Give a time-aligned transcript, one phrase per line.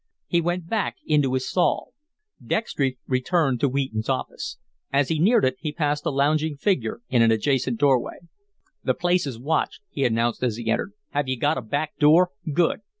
[0.25, 1.93] He went back into his stall.
[2.43, 4.57] Dextry returned to Wheaton's office.
[4.91, 8.17] As he neared it, he passed a lounging figure in an adjacent doorway.
[8.83, 10.93] "The place is watched," he announced as he entered.
[11.11, 12.31] "Have you got a back door?
[12.51, 12.79] Good!